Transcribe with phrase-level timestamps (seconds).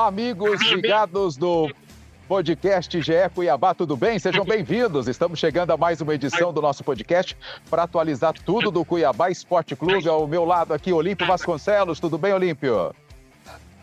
[0.00, 1.70] Olá, amigos ligados do
[2.26, 4.18] podcast GE Cuiabá, tudo bem?
[4.18, 5.06] Sejam bem-vindos.
[5.06, 7.36] Estamos chegando a mais uma edição do nosso podcast
[7.68, 10.08] para atualizar tudo do Cuiabá Esporte Clube.
[10.08, 12.00] Ao meu lado aqui, Olímpio Vasconcelos.
[12.00, 12.94] Tudo bem, Olímpio?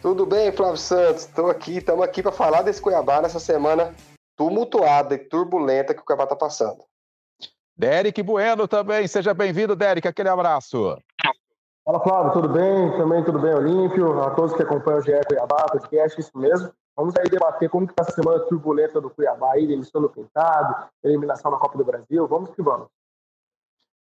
[0.01, 1.25] Tudo bem, Flávio Santos?
[1.25, 3.93] Estou aqui, estamos aqui para falar desse Cuiabá nessa semana
[4.35, 6.83] tumultuada e turbulenta que o Cuiabá está passando.
[7.77, 9.07] Derek Bueno também.
[9.07, 10.07] Seja bem-vindo, Derek.
[10.07, 10.97] Aquele abraço.
[11.87, 12.97] Fala, Flávio, tudo bem?
[12.97, 14.21] Também tudo bem, Olímpio?
[14.21, 16.69] A todos que acompanham o GE Cuiabá, podcast, isso mesmo.
[16.93, 20.89] Vamos aí debater como que está essa semana turbulenta do Cuiabá aí, demissão do Pintado,
[21.01, 22.27] eliminação da Copa do Brasil.
[22.27, 22.89] Vamos que vamos.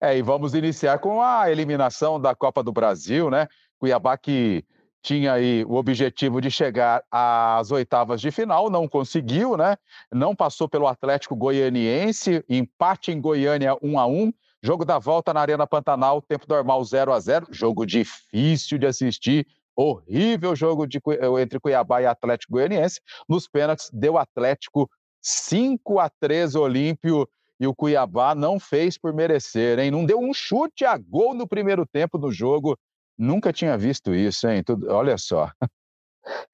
[0.01, 3.47] É, e vamos iniciar com a eliminação da Copa do Brasil, né?
[3.79, 4.65] Cuiabá que
[5.01, 9.77] tinha aí o objetivo de chegar às oitavas de final, não conseguiu, né?
[10.11, 15.41] Não passou pelo Atlético Goianiense, empate em Goiânia 1 a 1 jogo da volta na
[15.41, 21.01] Arena Pantanal, tempo normal 0 a 0 jogo difícil de assistir, horrível jogo de,
[21.41, 23.01] entre Cuiabá e Atlético Goianiense.
[23.29, 24.91] Nos pênaltis, deu Atlético
[25.21, 29.91] 5 a 3 Olímpio e o Cuiabá não fez por merecer, hein?
[29.91, 32.79] Não deu um chute a gol no primeiro tempo do jogo.
[33.19, 34.63] Nunca tinha visto isso, hein?
[34.63, 35.51] Tudo, olha só.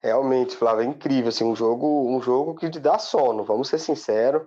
[0.01, 3.79] Realmente, Flávio, é incrível, assim, um jogo, um jogo que te dá sono, vamos ser
[3.79, 4.43] sinceros.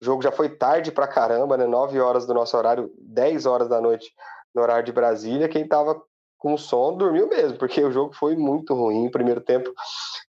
[0.00, 1.66] O jogo já foi tarde pra caramba, né?
[1.66, 4.12] 9 horas do nosso horário, 10 horas da noite
[4.54, 5.48] no horário de Brasília.
[5.48, 6.00] Quem tava
[6.38, 9.10] com sono dormiu mesmo, porque o jogo foi muito ruim.
[9.10, 9.72] Primeiro tempo,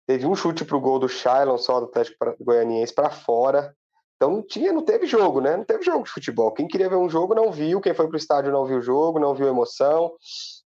[0.07, 3.75] teve um chute pro gol do Shailon só do Atlético Goianiense para fora.
[4.15, 5.57] Então não tinha, não teve jogo, né?
[5.57, 6.51] Não teve jogo de futebol.
[6.51, 9.19] Quem queria ver um jogo não viu, quem foi pro estádio não viu o jogo,
[9.19, 10.11] não viu emoção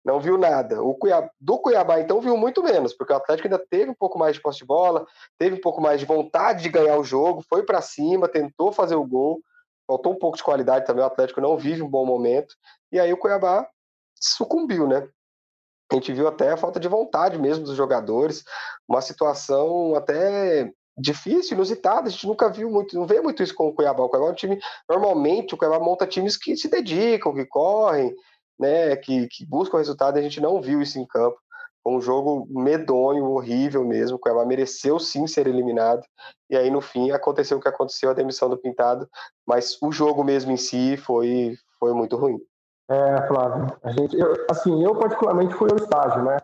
[0.04, 0.82] não viu nada.
[0.82, 4.18] O Cuiabá, do Cuiabá, então, viu muito menos, porque o Atlético ainda teve um pouco
[4.18, 5.06] mais de posse de bola,
[5.38, 8.96] teve um pouco mais de vontade de ganhar o jogo, foi para cima, tentou fazer
[8.96, 9.40] o gol,
[9.86, 12.54] faltou um pouco de qualidade também, o Atlético não vive um bom momento,
[12.92, 13.66] e aí o Cuiabá
[14.14, 15.08] sucumbiu, né?
[15.90, 18.44] A gente viu até a falta de vontade mesmo dos jogadores,
[18.88, 23.68] uma situação até difícil, inusitada, a gente nunca viu muito, não vê muito isso com
[23.68, 24.04] o Cuiabá.
[24.04, 28.14] O Cuiabá é um time, normalmente o Cuiabá monta times que se dedicam, que correm,
[28.58, 31.38] né, que, que o resultado, a gente não viu isso em campo.
[31.82, 34.16] Foi um jogo medonho, horrível mesmo.
[34.16, 36.02] O Cuiabá mereceu sim ser eliminado.
[36.48, 39.06] E aí, no fim, aconteceu o que aconteceu, a demissão do Pintado.
[39.46, 42.40] Mas o jogo mesmo em si foi, foi muito ruim.
[42.88, 46.38] É, Flávio, a gente, eu, assim, eu particularmente fui ao estágio, né?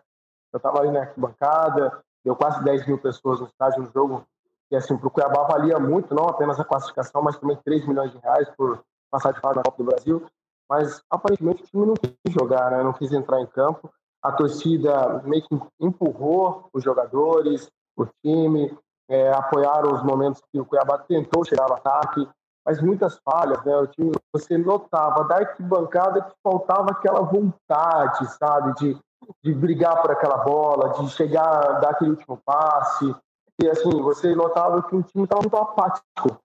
[0.53, 4.25] Eu estava ali na arquibancada, deu quase 10 mil pessoas no estádio no jogo,
[4.71, 8.11] e assim, para o Cuiabá valia muito, não apenas a classificação, mas também 3 milhões
[8.11, 10.25] de reais por passar de fase na Copa do Brasil
[10.71, 12.81] mas aparentemente o time não quis jogar, né?
[12.81, 13.91] não quis entrar em campo.
[14.23, 18.73] A torcida meio que empurrou os jogadores, o time,
[19.09, 22.25] é, apoiaram os momentos que o Cuiabá tentou chegar ao ataque,
[22.65, 23.75] mas muitas falhas, né?
[23.75, 28.97] O time, você notava da arquibancada que faltava aquela vontade, sabe, de,
[29.43, 33.13] de brigar por aquela bola, de chegar, dar aquele último passe.
[33.61, 36.39] E assim, você notava que o time estava muito apático.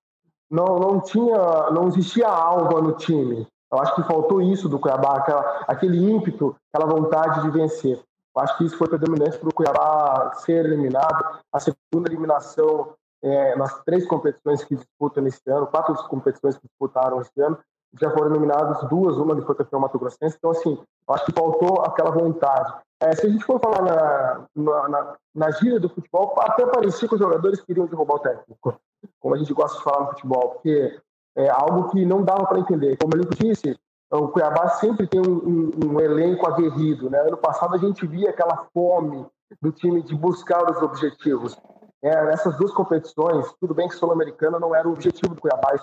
[0.51, 3.47] Não, não tinha, não existia algo no time.
[3.73, 8.01] Eu acho que faltou isso do Cuiabá, aquela, aquele ímpeto, aquela vontade de vencer.
[8.37, 11.41] Eu acho que isso foi predominante para o Cuiabá ser eliminado.
[11.53, 17.21] A segunda eliminação é, nas três competições que disputam nesse ano, quatro competições que disputaram
[17.21, 17.59] esse ano,
[18.01, 20.37] já foram eliminadas duas, uma foi campeão Mato Grossense.
[20.37, 20.79] Então, assim,
[21.09, 22.75] eu acho que faltou aquela vontade.
[23.01, 27.09] É, se a gente for falar na, na, na, na gíria do futebol, até parecia
[27.09, 28.79] que os jogadores queriam derrubar o técnico,
[29.21, 30.99] como a gente gosta de falar no futebol, porque
[31.37, 32.97] é algo que não dava para entender.
[32.97, 33.79] Como ele disse,
[34.11, 37.11] o Cuiabá sempre tem um, um, um, elenco aguerrido.
[37.11, 37.19] Né?
[37.21, 39.27] Ano passado a gente via aquela fome
[39.61, 41.59] do time de buscar os objetivos.
[42.03, 45.75] É, nessas duas competições, tudo bem que Sul-Americana não era o objetivo do Cuiabá,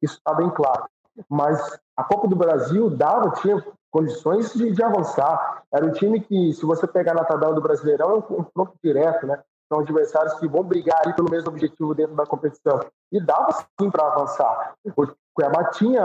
[0.00, 0.84] isso está bem claro.
[1.28, 5.62] Mas a Copa do Brasil dava, tinha condições de, de, avançar.
[5.72, 9.26] Era um time que, se você pegar na tabela do Brasileirão, é um confronto direto,
[9.26, 9.38] né?
[9.72, 12.78] São adversários que vão brigar aí pelo mesmo objetivo dentro da competição.
[13.10, 14.74] E dava sim para avançar.
[14.84, 16.02] O Cuiabá tinha,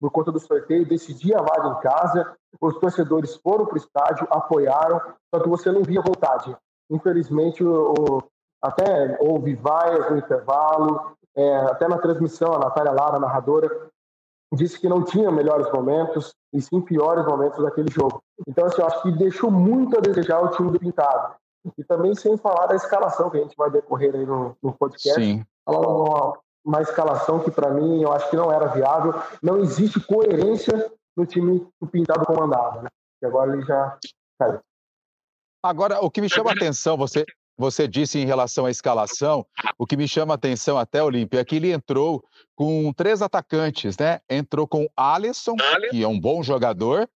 [0.00, 4.26] por conta do sorteio, decidia a vaga em casa, os torcedores foram para o estádio,
[4.30, 4.98] apoiaram,
[5.28, 6.56] só que você não via vontade.
[6.90, 8.22] Infelizmente, o, o,
[8.62, 13.90] até houve vaias no intervalo, é, até na transmissão, a Natália Lara, a narradora,
[14.54, 18.22] disse que não tinha melhores momentos, e sim piores momentos daquele jogo.
[18.48, 21.34] Então, assim, eu acho que deixou muito a desejar o time do Pintado.
[21.76, 25.20] E também sem falar da escalação que a gente vai decorrer aí no, no podcast.
[25.20, 25.44] Sim.
[25.66, 29.14] Uma, uma escalação que, para mim, eu acho que não era viável.
[29.42, 32.88] Não existe coerência no time que o Pintado comandava, né?
[33.22, 33.98] E agora ele já
[34.38, 34.60] caiu.
[35.62, 37.26] Agora, o que me chama a atenção, você,
[37.58, 39.44] você disse em relação à escalação,
[39.76, 42.24] o que me chama a atenção até, Olímpia, é que ele entrou
[42.56, 44.20] com três atacantes, né?
[44.30, 45.54] Entrou com Alisson,
[45.90, 47.06] que é um bom jogador,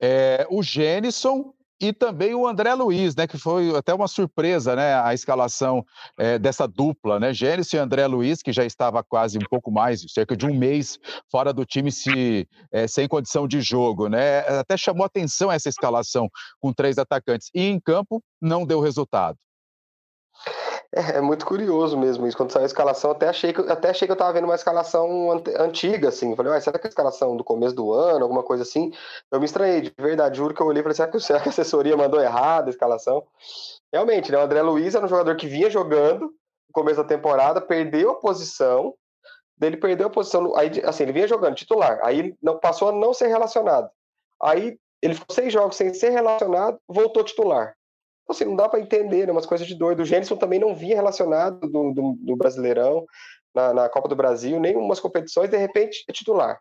[0.00, 5.00] é, o Gênison e também o André Luiz, né, que foi até uma surpresa, né,
[5.00, 5.84] a escalação
[6.18, 10.04] é, dessa dupla, né, Gênesis e André Luiz, que já estava quase um pouco mais,
[10.12, 10.98] cerca de um mês
[11.30, 16.28] fora do time, se, é, sem condição de jogo, né, até chamou atenção essa escalação
[16.60, 19.38] com três atacantes, e em campo não deu resultado.
[20.92, 22.36] É, é, muito curioso mesmo isso.
[22.36, 25.30] Quando saiu a escalação, até achei que, até achei que eu estava vendo uma escalação
[25.58, 26.34] antiga, assim.
[26.34, 28.92] Falei, ah, será que é a escalação do começo do ano, alguma coisa assim?
[29.30, 31.48] Eu me estranhei, de verdade, juro que eu olhei e falei, será que, será que
[31.48, 33.24] a assessoria mandou errado a escalação?
[33.92, 34.38] Realmente, né?
[34.38, 38.16] O André Luiz era um jogador que vinha jogando no começo da temporada, perdeu a
[38.16, 38.94] posição,
[39.60, 43.12] ele perdeu a posição, aí, assim, ele vinha jogando titular, aí não, passou a não
[43.12, 43.90] ser relacionado.
[44.42, 47.74] Aí ele ficou seis jogos sem ser relacionado, voltou titular.
[48.30, 49.32] Então, assim, não dá para entender, né?
[49.32, 50.00] Umas coisas de doido.
[50.00, 53.04] O Gênison também não vinha relacionado do, do, do Brasileirão,
[53.52, 56.60] na, na, Copa do Brasil, nem umas competições, de repente é titular.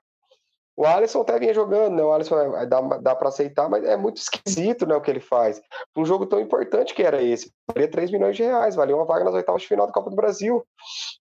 [0.76, 2.04] O Alisson até vinha jogando, né?
[2.04, 5.20] O Alisson é, dá, dá para aceitar, mas é muito esquisito né, o que ele
[5.20, 5.62] faz.
[5.96, 7.52] Um jogo tão importante que era esse.
[7.68, 10.16] Valia 3 milhões de reais, valia uma vaga nas oitavas de final da Copa do
[10.16, 10.66] Brasil.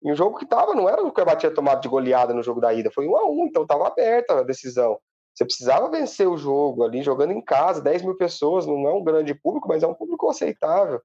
[0.02, 2.42] E um jogo que tava, não era o que o tinha tomado de goleada no
[2.42, 4.98] jogo da ida, foi um a um, então tava aberta a decisão.
[5.34, 9.02] Você precisava vencer o jogo ali, jogando em casa, 10 mil pessoas, não é um
[9.02, 11.00] grande público, mas é um público aceitável.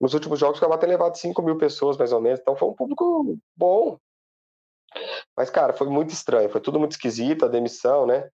[0.00, 2.68] Nos últimos jogos, o Cuiabá tem levado 5 mil pessoas, mais ou menos, então foi
[2.68, 3.98] um público bom.
[5.36, 8.28] Mas, cara, foi muito estranho, foi tudo muito esquisito, a demissão, né?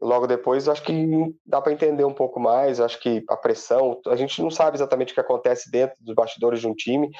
[0.00, 4.14] Logo depois, acho que dá para entender um pouco mais, acho que a pressão, a
[4.14, 7.10] gente não sabe exatamente o que acontece dentro dos bastidores de um time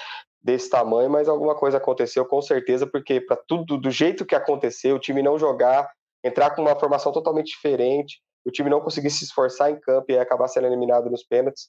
[0.43, 4.97] desse tamanho, mas alguma coisa aconteceu com certeza, porque para tudo do jeito que aconteceu,
[4.97, 5.91] o time não jogar
[6.27, 10.19] entrar com uma formação totalmente diferente, o time não conseguir se esforçar em campo e
[10.19, 11.69] acabar sendo eliminado nos pênaltis,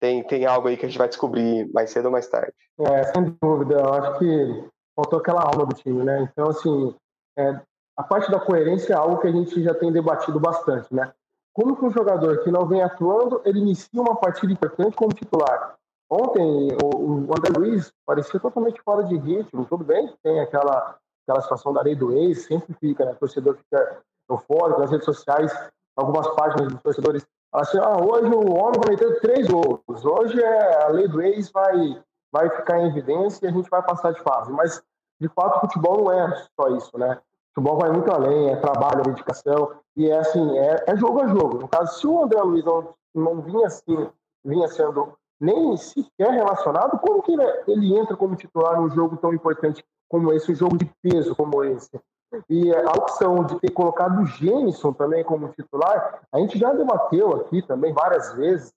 [0.00, 2.52] tem, tem algo aí que a gente vai descobrir mais cedo ou mais tarde.
[2.80, 6.28] É, sem dúvida, eu acho que faltou aquela alma do time, né?
[6.32, 6.94] Então, assim,
[7.36, 7.60] é,
[7.96, 11.12] a parte da coerência é algo que a gente já tem debatido bastante, né?
[11.52, 15.76] Como que um jogador que não vem atuando, ele inicia uma partida importante como titular?
[16.08, 20.96] Ontem, o, o André Luiz parecia totalmente fora de ritmo, tudo bem tem aquela
[21.28, 23.12] aquela situação da lei do ex, sempre fica, né?
[23.12, 25.52] O torcedor fica eufórico nas redes sociais,
[25.94, 30.42] algumas páginas dos torcedores falam assim, ah, hoje o homem vai meter três gols, hoje
[30.42, 34.12] é, a lei do ex vai, vai ficar em evidência e a gente vai passar
[34.12, 34.52] de fase.
[34.52, 34.82] Mas,
[35.20, 37.14] de fato, o futebol não é só isso, né?
[37.14, 41.22] O futebol vai muito além, é trabalho, é dedicação, e é assim, é, é jogo
[41.22, 41.58] a jogo.
[41.58, 44.08] No caso, se o André Luiz não, não vinha assim,
[44.44, 49.32] vinha sendo nem sequer relacionado, como que ele, ele entra como titular num jogo tão
[49.32, 52.00] importante como esse, um jogo de peso como esse.
[52.48, 57.34] E a opção de ter colocado o Gênison também como titular, a gente já debateu
[57.34, 58.72] aqui também várias vezes,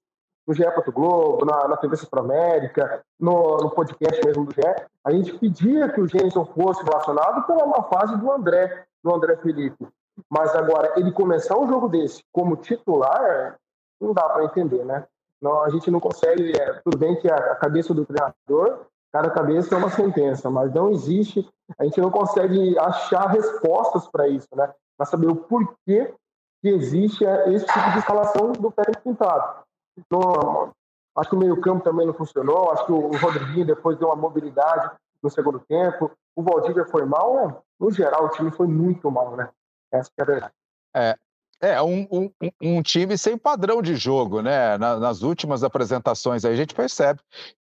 [0.48, 0.64] no GE.
[0.94, 5.90] Globo, na, na TV Centro América, no, no, podcast mesmo do GE, a gente pedia
[5.90, 9.88] que o Gênison fosse relacionado pela uma fase do André, do André Felipe.
[10.30, 13.58] Mas agora, ele começar um jogo desse como titular,
[14.00, 15.06] não dá para entender, né?
[15.42, 19.30] Não, a gente não consegue, é, tudo bem que a, a cabeça do treinador Cada
[19.30, 24.48] cabeça é uma sentença, mas não existe, a gente não consegue achar respostas para isso,
[24.56, 24.74] né?
[24.98, 26.14] Para saber o porquê
[26.62, 29.64] que existe esse tipo de escalação do técnico pintado.
[30.10, 30.72] No,
[31.18, 34.92] acho que o meio-campo também não funcionou, acho que o Rodriguinho depois deu uma mobilidade
[35.22, 37.56] no segundo tempo, o Valdívia foi mal, né?
[37.80, 39.50] no geral o time foi muito mal, né?
[39.92, 40.54] Essa é a verdade.
[40.96, 41.18] É,
[41.62, 44.78] é, um, um, um, time sem padrão de jogo, né?
[44.78, 47.20] nas últimas apresentações aí a gente percebe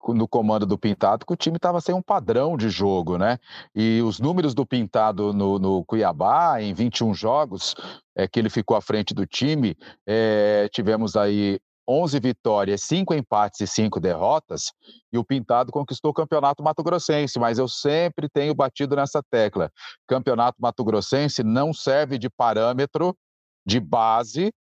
[0.09, 3.39] no comando do Pintado que o time estava sem um padrão de jogo, né?
[3.75, 7.75] E os números do Pintado no, no Cuiabá, em 21 jogos,
[8.15, 9.75] é, que ele ficou à frente do time,
[10.07, 11.59] é, tivemos aí
[11.89, 14.73] 11 vitórias, 5 empates e 5 derrotas,
[15.13, 19.71] e o Pintado conquistou o Campeonato Mato Grossense, mas eu sempre tenho batido nessa tecla.
[20.07, 23.17] Campeonato Mato Grossense não serve de parâmetro
[23.64, 24.52] de base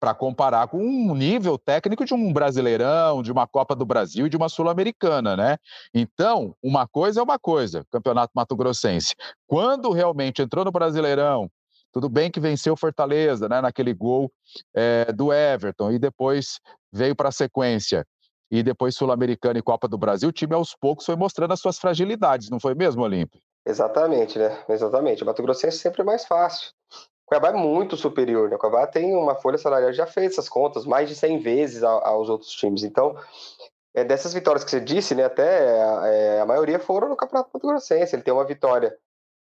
[0.00, 4.30] para comparar com um nível técnico de um Brasileirão, de uma Copa do Brasil e
[4.30, 5.56] de uma Sul-Americana, né?
[5.92, 9.14] Então, uma coisa é uma coisa, Campeonato Mato Grossense.
[9.46, 11.50] Quando realmente entrou no Brasileirão,
[11.92, 14.30] Tudo bem que venceu Fortaleza, né, naquele gol
[14.74, 16.60] é, do Everton, e depois
[16.92, 18.04] veio para a sequência.
[18.50, 21.78] E depois Sul-Americana e Copa do Brasil, o time aos poucos foi mostrando as suas
[21.78, 23.40] fragilidades, não foi mesmo, Olímpio?
[23.66, 24.64] Exatamente, né?
[24.68, 25.22] Exatamente.
[25.22, 26.70] O Mato Grossense é sempre mais fácil.
[27.28, 28.56] Cuiabá é muito superior, né?
[28.56, 32.28] O Cuiabá tem uma folha salarial, já fez essas contas mais de 100 vezes aos
[32.30, 32.82] outros times.
[32.82, 33.16] Então,
[33.94, 35.24] é, dessas vitórias que você disse, né?
[35.24, 38.14] Até é, a maioria foram no Campeonato Mato Grossense.
[38.16, 38.96] Ele tem uma vitória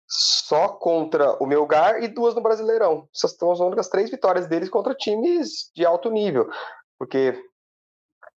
[0.08, 3.08] só contra o Melgar e duas no Brasileirão.
[3.14, 6.50] Essas são as únicas três vitórias deles contra times de alto nível.
[6.98, 7.40] Porque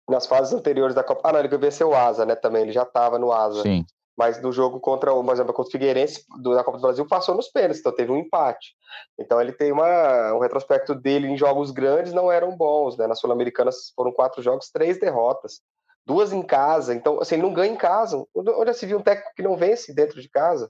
[0.08, 1.28] nas fases anteriores da Copa.
[1.28, 2.34] Ah, não, ele venceu o Asa, né?
[2.34, 3.62] Também, ele já estava no Asa.
[3.62, 3.84] Sim.
[4.18, 7.06] Mas no jogo contra o, por exemplo, contra o Figueirense do, da Copa do Brasil
[7.06, 8.74] passou nos pênaltis, então teve um empate.
[9.16, 13.06] Então ele tem uma, um retrospecto dele em jogos grandes não eram bons, né?
[13.06, 15.60] Na Sul-Americana foram quatro jogos, três derrotas,
[16.04, 16.92] duas em casa.
[16.92, 18.26] Então, assim, ele não ganha em casa.
[18.34, 20.68] Onde já se viu um técnico que não vence dentro de casa?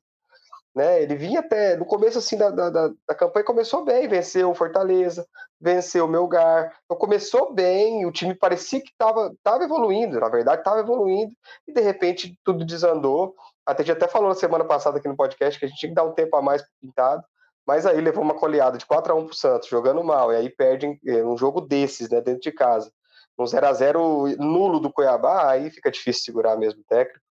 [0.75, 1.02] Né?
[1.02, 5.26] Ele vinha até no começo assim da, da, da campanha começou bem, venceu o Fortaleza,
[5.60, 6.72] venceu o Melgar.
[6.84, 11.32] Então começou bem, o time parecia que estava tava evoluindo, na verdade estava evoluindo,
[11.66, 13.34] e de repente tudo desandou.
[13.66, 15.90] Até a gente até falou na semana passada aqui no podcast que a gente tinha
[15.90, 17.25] que dar um tempo a mais pintado,
[17.66, 20.37] mas aí levou uma coleada de 4 a 1 para o Santos, jogando mal, e
[20.37, 22.90] aí perde é, um jogo desses, né, dentro de casa.
[23.38, 27.27] Um 0 a 0 nulo do Cuiabá, aí fica difícil segurar mesmo o técnico.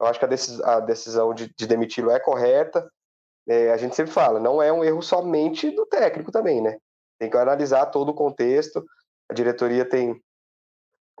[0.00, 2.90] Eu acho que a, decis a decisão de, de demiti-lo é correta.
[3.48, 6.78] É, a gente sempre fala, não é um erro somente do técnico também, né?
[7.18, 8.84] Tem que analisar todo o contexto.
[9.30, 10.20] A diretoria tem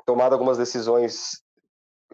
[0.04, 1.42] tomado algumas decisões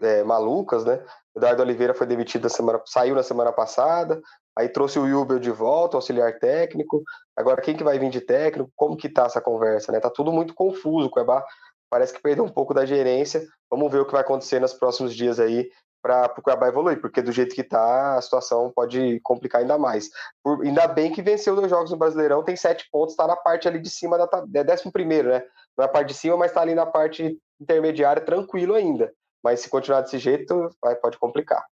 [0.01, 1.03] é, malucas, né?
[1.35, 4.21] O Eduardo Oliveira foi demitido na semana, saiu na semana passada,
[4.57, 7.03] aí trouxe o Wilber de volta, auxiliar técnico.
[7.35, 8.71] Agora, quem que vai vir de técnico?
[8.75, 9.99] Como que tá essa conversa, né?
[9.99, 11.07] Tá tudo muito confuso.
[11.07, 11.43] O Cuiabá
[11.89, 13.45] parece que perdeu um pouco da gerência.
[13.69, 15.69] Vamos ver o que vai acontecer nos próximos dias aí
[16.03, 20.09] para o Cuiabá evoluir, porque do jeito que está, a situação pode complicar ainda mais.
[20.43, 23.69] Por, ainda bem que venceu dois jogos no Brasileirão, tem sete pontos, está na parte
[23.69, 25.41] ali de cima da é décimo primeiro, né?
[25.77, 29.13] Na parte de cima, mas está ali na parte intermediária, tranquilo ainda.
[29.41, 31.65] Mas se continuar desse jeito, vai, pode complicar.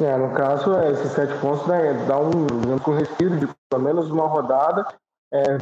[0.00, 4.10] É, no caso, é, esses sete pontos né, dá um, um respiro de pelo menos
[4.10, 4.86] uma rodada.
[5.32, 5.58] É,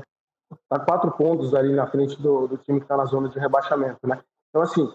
[0.69, 4.07] tá quatro pontos ali na frente do, do time que está na zona de rebaixamento,
[4.07, 4.21] né?
[4.49, 4.89] Então, assim,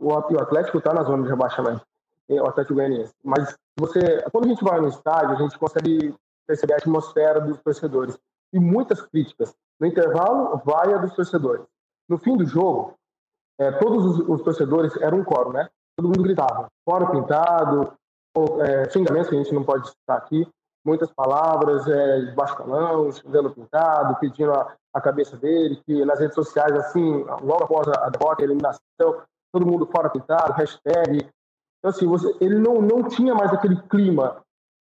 [0.00, 1.82] o Atlético está na zona de rebaixamento,
[2.28, 3.12] o Atlético Goianiense.
[3.22, 6.14] Mas você, quando a gente vai no estádio, a gente consegue
[6.46, 8.18] perceber a atmosfera dos torcedores.
[8.52, 9.54] E muitas críticas.
[9.78, 11.64] No intervalo, vai a dos torcedores.
[12.08, 12.94] No fim do jogo,
[13.58, 15.68] é, todos os, os, torcedores eram um coro, né?
[15.96, 17.92] Todo mundo gritava, fora pintado,
[18.34, 20.48] ou, é, xingamentos que a gente não pode citar aqui,
[20.84, 26.18] muitas palavras, é, de baixo calão, xingando pintado, pedindo a, a, cabeça dele, que nas
[26.18, 31.18] redes sociais, assim, logo após a derrota, a eliminação, todo mundo fora pintado, hashtag.
[31.78, 34.42] Então, assim, você, ele não, não tinha mais aquele clima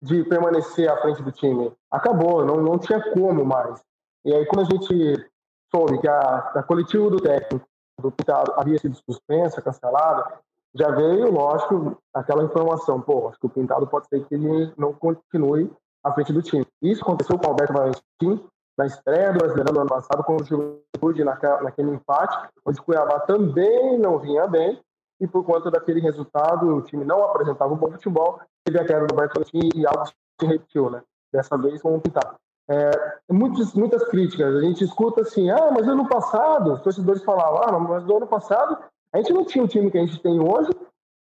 [0.03, 1.73] de permanecer à frente do time.
[1.91, 3.83] Acabou, não, não tinha como mais.
[4.25, 5.31] E aí, quando a gente
[5.71, 7.67] soube que a, a coletiva do técnico
[8.01, 10.41] do Pintado havia sido suspensa, cancelada,
[10.75, 14.93] já veio, lógico, aquela informação, pô, acho que o Pintado pode ser que ele não
[14.93, 15.71] continue
[16.03, 16.67] à frente do time.
[16.81, 18.49] Isso aconteceu com o Alberto Valentim,
[18.81, 23.21] na estreia do Brasileirão do ano passado com o Juventude naquele empate, onde o Cuiabá
[23.21, 24.81] também não vinha bem,
[25.21, 29.07] e por conta daquele resultado, o time não apresentava um bom futebol, teve a queda
[29.07, 31.03] do Bertolini e algo se repetiu, né?
[31.31, 32.03] Dessa vez com o.
[32.71, 32.91] É,
[33.31, 37.79] muitas, muitas críticas, a gente escuta assim, ah, mas ano passado, os torcedores falavam, ah,
[37.79, 38.79] mas no ano passado
[39.13, 40.71] a gente não tinha o time que a gente tem hoje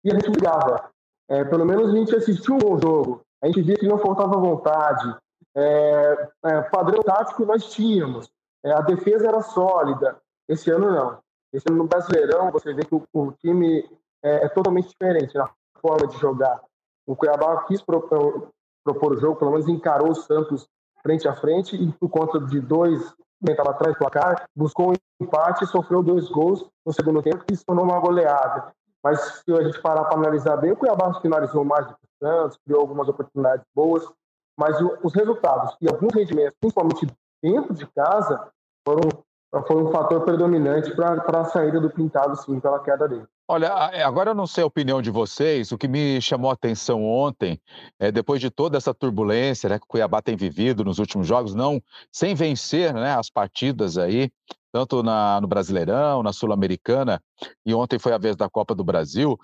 [0.04, 0.90] e a gente brigava.
[1.30, 4.40] É, pelo menos a gente assistiu um bom jogo, a gente via que não faltava
[4.40, 5.16] vontade,
[5.56, 8.30] é, é, padrão tático nós tínhamos,
[8.64, 10.18] é, a defesa era sólida.
[10.48, 11.20] Esse ano não.
[11.54, 13.90] Esse ano no Brasileirão você vê que o, o time
[14.24, 16.62] é, é, totalmente diferente na forma de jogar.
[17.08, 18.50] O Cuiabá quis propor,
[18.84, 20.68] propor o jogo, pelo menos encarou o Santos
[21.02, 23.14] frente a frente e por conta de dois
[23.48, 27.56] estava atrás do placar, buscou um empate e sofreu dois gols no segundo tempo que
[27.56, 28.74] se tornou uma goleada.
[29.04, 32.28] Mas se a gente parar para analisar bem, o Cuiabá finalizou mais do que o
[32.28, 34.04] Santos, criou algumas oportunidades boas,
[34.58, 37.08] mas os resultados e alguns rendimentos, principalmente
[37.44, 38.50] dentro de casa,
[38.88, 43.26] foram um fator predominante para a saída do Pintado, sim, pela queda dele.
[43.48, 46.54] Olha, é, agora eu não sei a opinião de vocês, o que me chamou a
[46.56, 47.62] atenção ontem,
[48.00, 51.54] é, depois de toda essa turbulência né, que o Cuiabá tem vivido nos últimos jogos,
[51.54, 51.80] não
[52.12, 54.32] sem vencer né, as partidas aí,
[54.74, 57.22] tanto na, no Brasileirão, na Sul-Americana,
[57.64, 59.38] e ontem foi a vez da Copa do Brasil,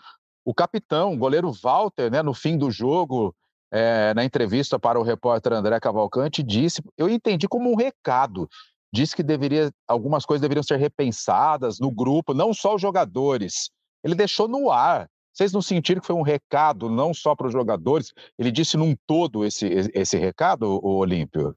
[0.44, 3.36] o capitão, o goleiro Walter, né, no fim do jogo,
[3.72, 8.50] é, na entrevista para o repórter André Cavalcante, disse, eu entendi como um recado,
[8.94, 13.72] disse que deveria, algumas coisas deveriam ser repensadas no grupo, não só os jogadores.
[14.04, 15.10] Ele deixou no ar.
[15.34, 18.12] Vocês não sentiram que foi um recado não só para os jogadores?
[18.38, 21.56] Ele disse num todo esse, esse recado, o Olímpio?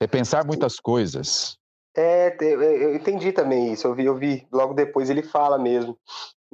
[0.00, 1.58] Repensar muitas coisas.
[1.96, 3.86] É, eu entendi também isso.
[3.86, 4.46] Eu vi, eu vi.
[4.52, 5.98] Logo depois ele fala mesmo.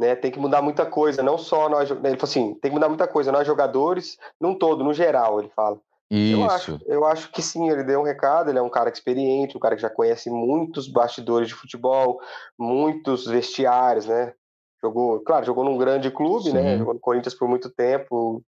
[0.03, 1.89] Né, tem que mudar muita coisa, não só nós.
[1.89, 5.49] Ele falou assim: tem que mudar muita coisa, nós jogadores, num todo, no geral, ele
[5.55, 5.79] fala.
[6.11, 6.41] Isso.
[6.41, 9.57] Eu acho, eu acho que sim, ele deu um recado, ele é um cara experiente,
[9.57, 12.21] um cara que já conhece muitos bastidores de futebol,
[12.59, 14.35] muitos vestiários, né?
[14.83, 16.61] Jogou, claro, jogou num grande clube, né?
[16.61, 16.67] sim.
[16.67, 16.79] né?
[16.79, 18.43] Jogou no Corinthians por muito tempo,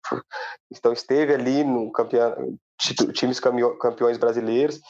[0.74, 2.56] então esteve ali no campeão,
[3.12, 4.80] times campeões brasileiros.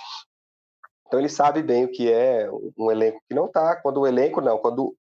[1.09, 4.41] Então ele sabe bem o que é um elenco que não tá, quando o elenco
[4.41, 4.95] não, quando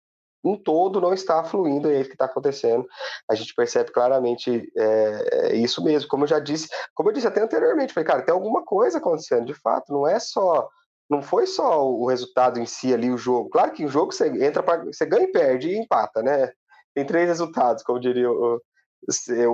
[0.49, 2.87] um todo não está fluindo, é isso que está acontecendo.
[3.29, 6.09] A gente percebe claramente é, é, isso mesmo.
[6.09, 9.47] Como eu já disse, como eu disse até anteriormente, falei, cara, tem alguma coisa acontecendo,
[9.47, 10.69] de fato, não é só.
[11.11, 13.49] Não foi só o resultado em si ali, o jogo.
[13.49, 14.85] Claro que o jogo você entra para.
[14.85, 16.53] Você ganha e perde e empata, né?
[16.95, 18.61] Tem três resultados, como diria o,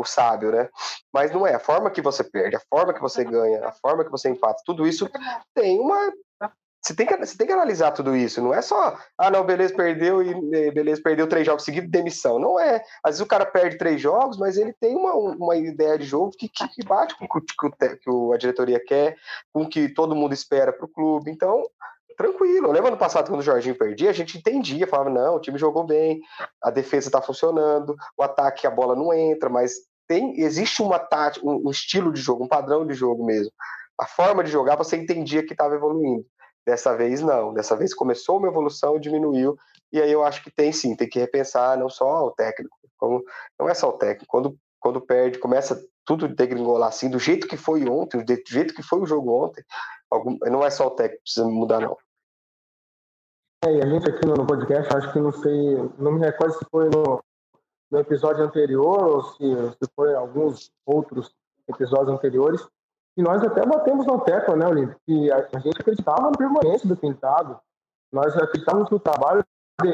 [0.01, 0.69] o, sábio, né?
[1.13, 4.05] Mas não é a forma que você perde, a forma que você ganha, a forma
[4.05, 5.09] que você empata, tudo isso
[5.55, 6.13] tem uma
[6.85, 9.75] você tem, que, você tem que analisar tudo isso, não é só, ah, não, beleza,
[9.75, 12.39] perdeu e beleza, perdeu três jogos seguidos, demissão.
[12.39, 12.85] Não é.
[13.03, 16.33] Às vezes o cara perde três jogos, mas ele tem uma, uma ideia de jogo
[16.39, 19.17] que, que bate com o que, que a diretoria quer,
[19.51, 21.31] com o que todo mundo espera para o clube.
[21.31, 21.63] Então,
[22.19, 22.71] tranquilo.
[22.71, 25.85] Lembra no passado, quando o Jorginho perdia, a gente entendia, falava, não, o time jogou
[25.85, 26.21] bem,
[26.63, 29.73] a defesa está funcionando, o ataque, a bola não entra, mas
[30.07, 33.51] tem, existe uma tática, um, um estilo de jogo, um padrão de jogo mesmo.
[33.99, 36.27] A forma de jogar, você entendia que estava evoluindo.
[36.67, 39.57] Dessa vez não, dessa vez começou uma evolução, diminuiu,
[39.93, 43.23] e aí eu acho que tem sim, tem que repensar não só o técnico, como
[43.59, 47.57] não é só o técnico, quando, quando perde, começa tudo degringolar assim, do jeito que
[47.57, 49.63] foi ontem, do jeito que foi o jogo ontem,
[50.11, 51.97] algum, não é só o técnico precisa mudar não.
[53.65, 56.67] É, e a gente aqui no podcast, acho que não sei, não me recordo se
[56.71, 57.23] foi no,
[57.91, 59.45] no episódio anterior ou se,
[59.83, 61.35] se foi alguns outros
[61.69, 62.67] episódios anteriores,
[63.17, 66.89] e nós até batemos na tecla, né, Olímpio, que a, a, gente acreditava na permanência
[66.89, 67.59] do Pintado.
[68.13, 69.45] Nós acreditávamos que o trabalho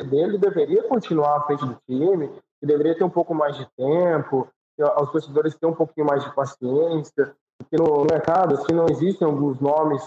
[0.08, 4.48] dele deveria continuar à frente do time, que deveria ter um pouco mais de tempo,
[4.76, 9.26] que os torcedores ter um pouquinho mais de paciência, porque no mercado assim, não existem
[9.26, 10.02] alguns nomes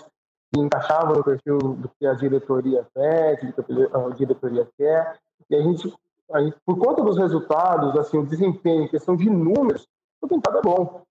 [0.52, 5.56] que encaixavam no perfil do que a diretoria pede, do que a diretoria quer, e
[5.56, 5.94] a gente,
[6.32, 9.88] a gente por conta dos resultados, assim, o desempenho, questão de números,
[10.22, 11.04] o Pintado é bom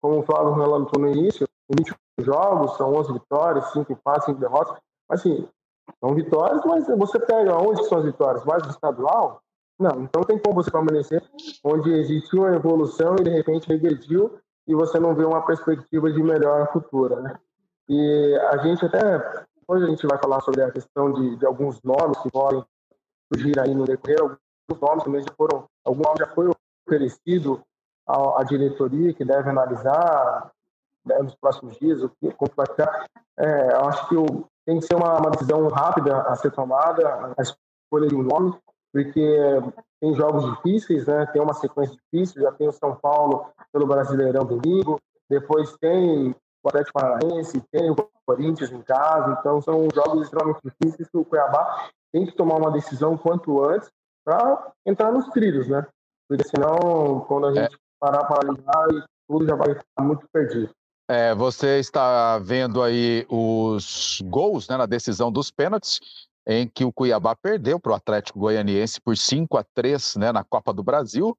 [0.00, 4.76] como o Flávio relatou no início, 20 jogos, são 11 vitórias, 5 empates, 5 derrotas.
[5.08, 5.48] Mas, assim,
[6.00, 8.44] são vitórias, mas você pega onde são as vitórias?
[8.44, 9.42] Mais do estadual?
[9.78, 11.22] Não, então tem como você permanecer
[11.64, 16.22] onde existiu uma evolução e de repente regrediu e você não vê uma perspectiva de
[16.22, 17.38] melhora futura, né?
[17.88, 21.80] E a gente até, depois a gente vai falar sobre a questão de, de alguns
[21.82, 22.62] nomes que podem
[23.32, 26.50] surgir aí no decorrer, alguns nomes também já foram, algum nome já foi
[26.86, 27.62] oferecido
[28.08, 30.50] à, diretoria, que deve analisar
[31.04, 33.06] né, nos próximos dias o que como vai ficar.
[33.38, 37.32] É, eu acho que o, tem que ser uma, uma, decisão rápida a ser tomada,
[37.36, 38.56] a escolha de um nome,
[38.92, 39.38] porque
[40.00, 41.26] tem jogos difíceis, né?
[41.26, 46.68] tem uma sequência difícil, já tem o São Paulo pelo Brasileirão domingo, depois tem o
[46.68, 51.88] Atlético Paranaense, tem o Corinthians em casa, então são jogos extremamente difíceis que o Cuiabá
[52.12, 53.90] tem que tomar uma decisão quanto antes
[54.24, 55.86] para entrar nos trilhos, né?
[56.28, 57.54] Porque senão, quando a é.
[57.54, 60.70] gente parar para analisar e tudo já vai ficar muito perdido.
[61.10, 66.00] É, você está vendo aí os gols né, na decisão dos pênaltis,
[66.46, 70.44] em que o Cuiabá perdeu para o Atlético Goianiense por 5 a 3 né, na
[70.44, 71.36] Copa do Brasil,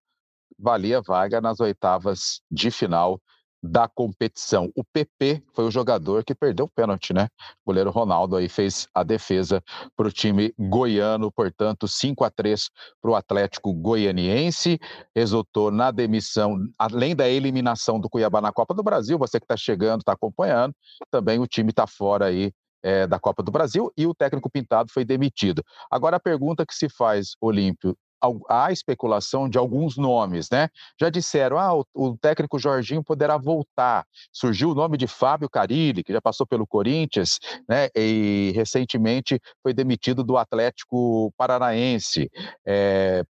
[0.58, 3.22] valia vaga nas oitavas de final
[3.62, 4.72] da competição.
[4.76, 7.28] O PP foi o jogador que perdeu o pênalti, né?
[7.64, 9.62] O goleiro Ronaldo aí fez a defesa
[9.96, 12.70] para o time goiano, portanto, 5 a 3
[13.02, 14.80] para o Atlético Goianiense.
[15.16, 19.58] Resultou na demissão, além da eliminação do Cuiabá na Copa do Brasil, você que está
[19.58, 20.74] chegando, está acompanhando,
[21.12, 22.52] também o time está fora aí
[22.84, 25.64] é, da Copa do Brasil e o técnico Pintado foi demitido.
[25.92, 27.96] Agora a pergunta que se faz, Olímpio,
[28.50, 30.70] há especulação de alguns nomes, né?
[31.00, 34.06] Já disseram, ah, o, o, técnico Jorginho poderá voltar.
[34.32, 37.90] Surgiu o nome de Fábio Carilli, que já passou pelo Corinthians, né?
[37.96, 42.30] E recentemente foi demitido do Atlético Paranaense.
[42.66, 43.24] É,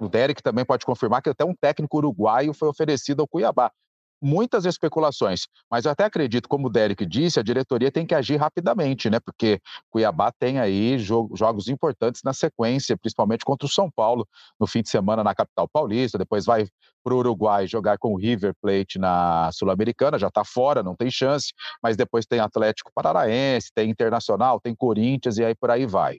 [0.00, 3.70] o Derek também pode confirmar que até um técnico uruguaio foi oferecido ao Cuiabá
[4.20, 8.36] muitas especulações, mas eu até acredito, como o Derek disse, a diretoria tem que agir
[8.36, 9.18] rapidamente, né?
[9.20, 14.26] Porque Cuiabá tem aí jogos importantes na sequência, principalmente contra o São Paulo
[14.58, 16.66] no fim de semana na capital paulista, depois vai
[17.02, 21.10] para o Uruguai jogar com o River Plate na Sul-Americana, já está fora, não tem
[21.10, 21.52] chance,
[21.82, 26.18] mas depois tem Atlético Paranaense, tem Internacional, tem Corinthians e aí por aí vai.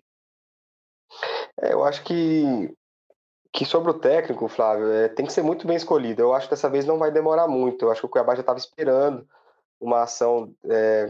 [1.61, 2.73] É, eu acho que
[3.51, 6.21] que sobre o técnico, Flávio, é, tem que ser muito bem escolhido.
[6.21, 7.85] Eu acho que dessa vez não vai demorar muito.
[7.85, 9.27] Eu acho que o Cuiabá já estava esperando
[9.79, 11.07] uma ação, é,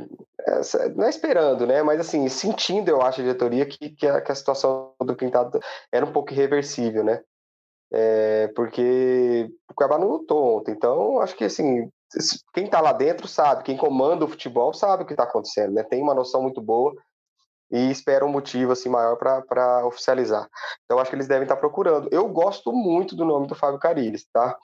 [0.95, 1.83] não é esperando, né?
[1.83, 5.59] Mas assim, sentindo, eu acho, a diretoria que, que, a, que a situação do Pintado
[5.91, 7.21] era um pouco irreversível, né?
[7.93, 11.89] É, porque o Cuiabá não lutou ontem, então acho que assim,
[12.53, 15.83] quem está lá dentro sabe, quem comanda o futebol sabe o que está acontecendo, né?
[15.83, 16.95] Tem uma noção muito boa
[17.71, 20.47] e espera um motivo assim maior para oficializar.
[20.85, 22.09] Então acho que eles devem estar tá procurando.
[22.11, 24.57] Eu gosto muito do nome do Fábio Carilles, tá?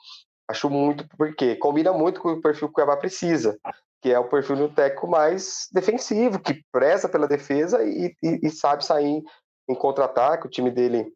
[0.48, 3.58] Acho muito porque combina muito com o perfil que o Cuiabá precisa
[4.00, 8.46] que é o perfil de um técnico mais defensivo, que preza pela defesa e, e,
[8.46, 9.22] e sabe sair
[9.68, 10.46] em contra-ataque.
[10.46, 11.12] O time dele,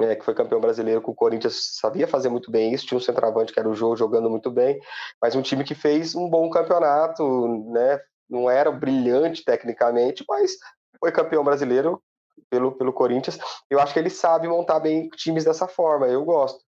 [0.00, 2.86] é, que foi campeão brasileiro com o Corinthians, sabia fazer muito bem isso.
[2.86, 4.80] Tinha um centroavante que era o Jô jogando muito bem,
[5.22, 8.00] mas um time que fez um bom campeonato, né?
[8.28, 10.52] Não era brilhante tecnicamente, mas
[11.00, 12.02] foi campeão brasileiro
[12.50, 13.38] pelo, pelo Corinthians.
[13.70, 16.06] Eu acho que ele sabe montar bem times dessa forma.
[16.06, 16.60] Eu gosto.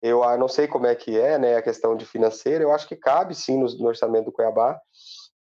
[0.00, 2.86] Eu ah, não sei como é que é, né, a questão de financeira, eu acho
[2.86, 4.80] que cabe sim no, no orçamento do Cuiabá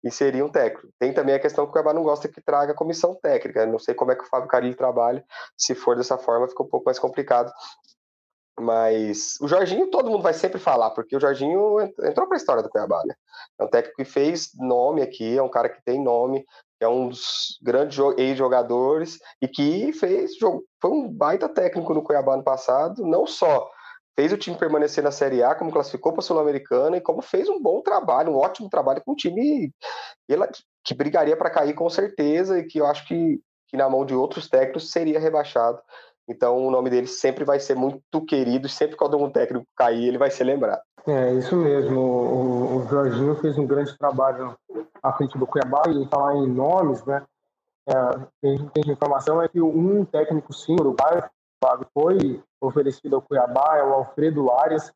[0.05, 0.89] e seria um técnico.
[0.99, 3.95] Tem também a questão que o Cuiabá não gosta que traga comissão técnica, não sei
[3.95, 5.25] como é que o Fábio Carilli trabalha,
[5.57, 7.51] se for dessa forma fica um pouco mais complicado.
[8.61, 12.63] Mas o Jorginho todo mundo vai sempre falar, porque o Jorginho entrou para a história
[12.63, 13.15] do Cuiabá, né?
[13.59, 16.45] É um técnico que fez nome aqui, é um cara que tem nome,
[16.81, 22.45] é um dos grandes ex-jogadores e que fez foi um baita técnico no Cuiabá no
[22.45, 23.71] passado, não só
[24.17, 27.49] fez o time permanecer na Série A, como classificou para a Sul-Americana e como fez
[27.49, 29.73] um bom trabalho, um ótimo trabalho com um time
[30.85, 34.15] que brigaria para cair com certeza e que eu acho que, que na mão de
[34.15, 35.81] outros técnicos seria rebaixado.
[36.29, 40.19] Então o nome dele sempre vai ser muito querido, sempre quando um técnico cair, ele
[40.19, 40.81] vai ser lembrado.
[41.07, 42.01] É, isso mesmo.
[42.01, 44.57] O, o Jorginho fez um grande trabalho
[45.03, 47.23] à frente do Cuiabá e falar em nomes, né?
[47.87, 51.23] É, gente tem informação é que um técnico sim, uruguaio,
[51.93, 54.93] foi oferecido ao Cuiabá é o Alfredo Arias.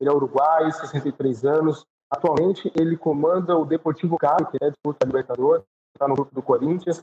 [0.00, 1.86] Ele é uruguaio, 63 anos.
[2.10, 7.02] Atualmente, ele comanda o Deportivo Cali, que é disputa Libertadores, está no grupo do Corinthians.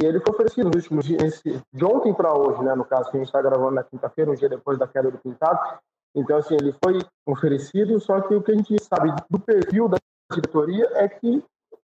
[0.00, 3.16] E ele foi oferecido nos últimos dias, de ontem para hoje, né, no caso, que
[3.16, 5.78] a gente está gravando na quinta-feira, um dia depois da queda do Pintado.
[6.14, 9.96] Então, assim, ele foi oferecido, só que o que a gente sabe do perfil da
[10.30, 11.42] diretoria é que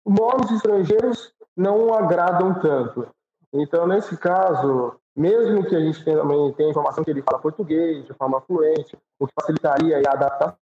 [0.07, 3.09] nomes estrangeiros não agradam tanto.
[3.53, 8.05] Então, nesse caso, mesmo que a gente tenha, também tenha informação que ele fala português
[8.05, 10.57] de forma fluente, o que facilitaria a adaptação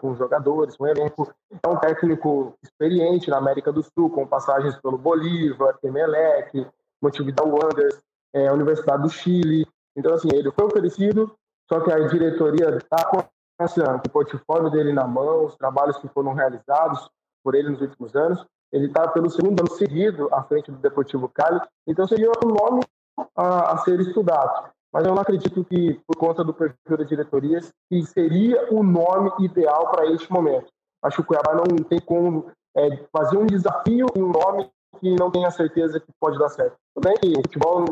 [0.00, 1.32] com jogadores, com elenco.
[1.62, 6.66] É um técnico experiente na América do Sul, com passagens pelo Bolívar, Emelec,
[7.02, 8.00] Montevideo Wanderers,
[8.32, 9.66] é, Universidade do Chile.
[9.96, 11.34] Então, assim, ele foi oferecido,
[11.70, 16.32] só que a diretoria está com o portfólio dele na mão, os trabalhos que foram
[16.32, 17.10] realizados
[17.42, 18.44] por ele nos últimos anos.
[18.72, 22.82] Ele está pelo segundo ano seguido à frente do Deportivo Cali, então seria um nome
[23.36, 24.70] a, a ser estudado.
[24.92, 29.30] Mas eu não acredito que, por conta do perfil da diretoria, que seria o nome
[29.38, 30.66] ideal para este momento.
[31.02, 35.14] Acho que o Cuiabá não tem como é, fazer um desafio em um nome que
[35.16, 36.76] não tenha certeza que pode dar certo.
[36.94, 37.84] Também que futebol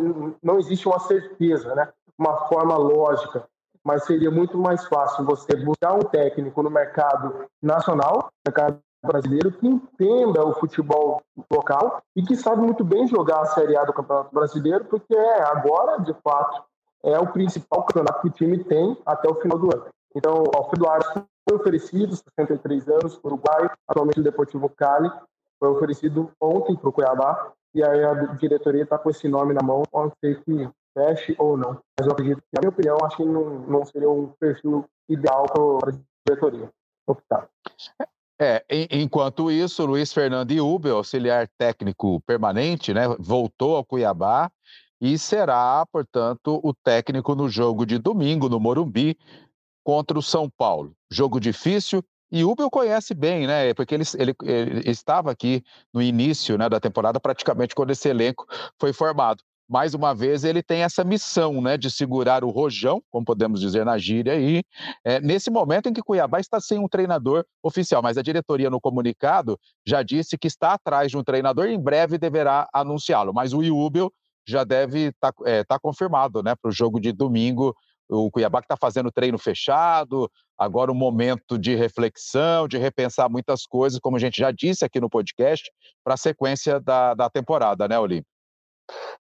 [0.42, 1.88] não existe uma certeza, né?
[2.18, 3.44] uma forma lógica,
[3.84, 9.66] mas seria muito mais fácil você buscar um técnico no mercado nacional, mercado brasileiro que
[9.66, 14.34] entenda o futebol local e que sabe muito bem jogar a Série A do Campeonato
[14.34, 16.64] Brasileiro, porque é, agora, de fato,
[17.04, 19.86] é o principal campeonato que o time tem até o final do ano.
[20.14, 21.06] Então, Alfredo Ares
[21.48, 25.10] foi oferecido, 63 anos, Uruguai, atualmente o Deportivo Cali,
[25.58, 29.62] foi oferecido ontem para o Cuiabá, e aí a diretoria está com esse nome na
[29.62, 31.80] mão, pode ser que feche ou não.
[31.98, 35.44] Mas eu acredito que, na minha opinião, acho que não, não seria um perfil ideal
[35.44, 36.70] para a diretoria
[37.06, 37.48] optar.
[38.40, 44.50] É, enquanto isso, Luiz Fernando Iube, auxiliar técnico permanente, né, voltou ao Cuiabá
[45.00, 49.16] e será, portanto, o técnico no jogo de domingo no Morumbi
[49.84, 50.92] contra o São Paulo.
[51.10, 52.02] Jogo difícil.
[52.30, 53.72] E Ubel conhece bem, né?
[53.72, 55.62] Porque ele, ele, ele estava aqui
[55.94, 58.44] no início né, da temporada, praticamente quando esse elenco
[58.78, 63.26] foi formado mais uma vez, ele tem essa missão né, de segurar o rojão, como
[63.26, 64.64] podemos dizer na gíria aí,
[65.04, 68.02] é, nesse momento em que Cuiabá está sem um treinador oficial.
[68.02, 71.80] Mas a diretoria, no comunicado, já disse que está atrás de um treinador e em
[71.80, 73.34] breve deverá anunciá-lo.
[73.34, 74.10] Mas o Iúbel
[74.50, 77.74] já deve estar tá, é, tá confirmado né, para o jogo de domingo.
[78.08, 83.66] O Cuiabá que está fazendo treino fechado, agora um momento de reflexão, de repensar muitas
[83.66, 85.70] coisas, como a gente já disse aqui no podcast,
[86.02, 88.30] para a sequência da, da temporada, né, Olímpio?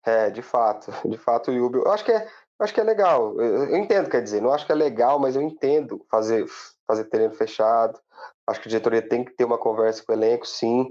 [0.06, 2.28] É, de fato, de fato, o eu acho que é,
[2.60, 3.42] acho que é legal.
[3.42, 6.46] Eu, eu, entendo, quer dizer, não acho que é legal, mas eu entendo fazer
[6.88, 8.00] fazer treino fechado.
[8.48, 10.88] Acho que a diretoria tem que ter uma conversa com o elenco, sim.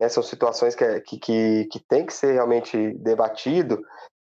[0.00, 3.80] Né, são situações que, é, que, que, que tem que ser realmente debatido.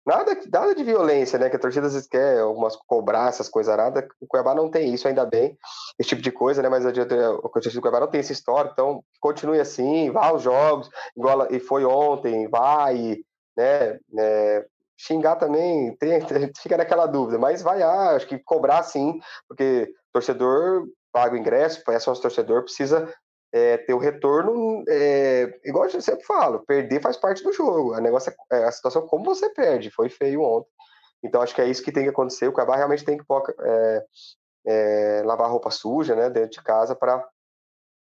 [0.07, 1.49] Nada, nada de violência, né?
[1.49, 4.07] Que a torcida às vezes quer algumas cobrar essas coisas nada.
[4.21, 5.57] O Cuiabá não tem isso, ainda bem,
[5.99, 6.69] esse tipo de coisa, né?
[6.69, 10.91] Mas a torcida do Cuiabá não tem essa história, então continue assim, vá aos jogos,
[11.17, 13.19] igual e foi ontem, vai,
[13.57, 13.99] né?
[14.19, 16.21] É, xingar também, tem,
[16.61, 21.85] fica naquela dúvida, mas vai, ah, acho que cobrar sim, porque torcedor paga o ingresso,
[21.85, 23.09] conhece nosso torcedor, precisa
[23.53, 27.95] é, ter o retorno, é, igual eu sempre falo, perder faz parte do jogo.
[27.95, 30.69] A negócio é, é a situação como você perde, foi feio ontem.
[31.23, 32.49] Então acho que é isso que tem que acontecer.
[32.49, 33.25] O Cabal realmente tem que
[33.61, 34.05] é,
[34.67, 37.25] é, lavar roupa suja, né, dentro de casa para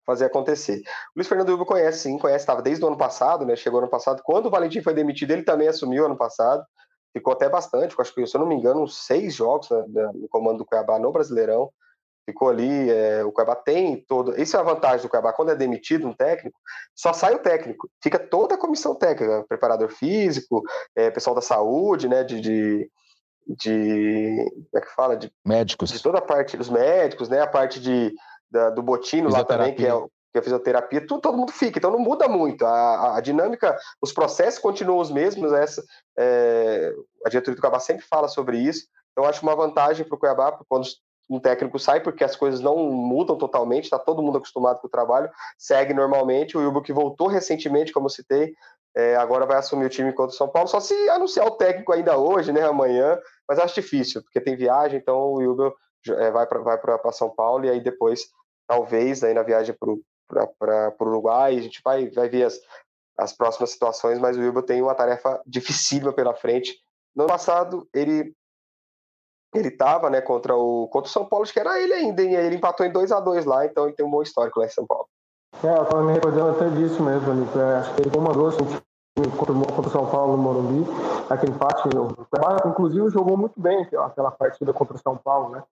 [0.08, 0.80] fazer acontecer.
[0.80, 3.88] O Luiz Fernando Hugo conhece, sim, conhece, estava desde o ano passado, né, chegou ano
[3.88, 4.24] passado.
[4.24, 6.66] Quando o Valentim foi demitido, ele também assumiu ano passado.
[7.16, 10.28] Ficou até bastante, acho que, se eu não me engano, uns seis jogos né, no
[10.30, 11.72] comando do Cuiabá no Brasileirão
[12.26, 12.90] ficou ali.
[12.90, 14.40] É, o Cuiabá tem todo.
[14.40, 15.34] Isso é a vantagem do Cuiabá.
[15.34, 16.58] Quando é demitido um técnico,
[16.96, 17.90] só sai o técnico.
[18.02, 20.62] Fica toda a comissão técnica, preparador físico,
[20.96, 22.24] é, pessoal da saúde, né?
[22.24, 22.90] De, de,
[23.48, 25.18] de, como é que fala?
[25.18, 25.92] De médicos.
[25.92, 27.42] De toda a parte dos médicos, né?
[27.42, 28.14] A parte de,
[28.50, 31.78] da, do Botino lá também, que é, que é a fisioterapia, tudo, todo mundo fica.
[31.78, 32.66] Então não muda muito.
[32.66, 35.52] A, a, dinâmica, os processos continuam os mesmos.
[35.54, 35.84] Essa,
[36.18, 36.92] é,
[37.26, 38.88] a diretoria do Cuiabá sempre fala sobre isso.
[39.12, 40.88] Então, eu acho uma vantagem para o Cuiabá, quando
[41.36, 44.90] um técnico sai porque as coisas não mudam totalmente, está todo mundo acostumado com o
[44.90, 46.58] trabalho, segue normalmente.
[46.58, 48.54] O Ilbo que voltou recentemente, como eu citei,
[48.96, 51.92] é, agora vai assumir o time contra o São Paulo, só se anunciar o técnico
[51.92, 55.74] ainda hoje, né, amanhã, mas acho difícil, porque tem viagem, então o Ilbo
[56.10, 58.28] é, vai para São Paulo e aí depois,
[58.68, 62.60] talvez, aí na viagem para o Uruguai, a gente vai, vai ver as,
[63.18, 66.76] as próximas situações, mas o Ilbo tem uma tarefa dificílima pela frente.
[67.16, 68.34] No ano passado, ele
[69.58, 72.36] ele estava né, contra o contra o São Paulo, acho que era ele ainda, e
[72.36, 74.70] ele empatou em 2 a 2 lá, então ele tem um bom histórico lá em
[74.70, 75.08] São Paulo.
[75.64, 78.66] É, eu estava me recordando até disso mesmo, ali, é, acho que ele comandou assim,
[79.38, 80.86] contra, contra o São Paulo no Morumbi,
[81.30, 81.90] aquele empate,
[82.68, 85.64] inclusive jogou muito bem aquela partida contra o São Paulo, né?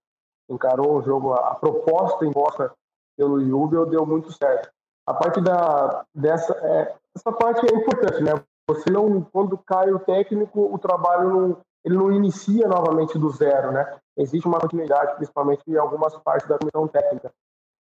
[0.50, 2.72] Encarou o jogo, a, a proposta imposta
[3.18, 4.70] pelo Jubel deu muito certo.
[5.08, 8.32] A parte da, dessa, é, essa parte é importante, né?
[8.68, 13.72] Você não, quando cai o técnico, o trabalho não, ele não inicia novamente do zero,
[13.72, 13.98] né?
[14.18, 17.32] Existe uma continuidade, principalmente em algumas partes da comissão técnica,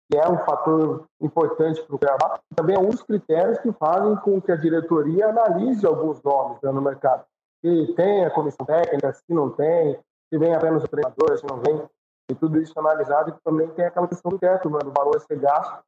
[0.10, 2.40] que é um fator importante para o Cuiabá.
[2.56, 6.72] Também é um dos critérios que fazem com que a diretoria analise alguns nomes né,
[6.72, 7.26] no mercado.
[7.64, 10.00] Se tem a comissão técnica, se não tem,
[10.32, 11.84] se vem apenas o treinador, se não vem.
[12.30, 15.40] E tudo isso analisado e também tem aquela questão do teto, do valor a ser
[15.40, 15.80] gasto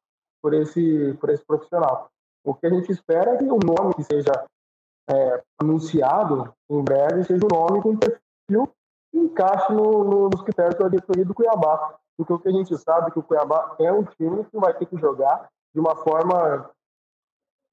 [0.42, 2.10] por esse, por esse profissional.
[2.44, 4.32] O que a gente espera é que o nome que seja
[5.10, 8.68] é, anunciado em breve seja um nome com perfil
[9.10, 11.98] que encaixe no, no, nos critérios da diretoria do Cuiabá.
[12.16, 14.74] Porque o que a gente sabe é que o Cuiabá é um time que vai
[14.74, 16.70] ter que jogar de uma forma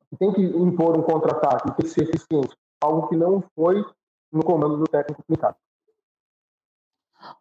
[0.09, 3.85] que tem que impor um contra-ataque, tem que ser eficiente, algo que não foi
[4.31, 5.57] no comando do técnico aplicado.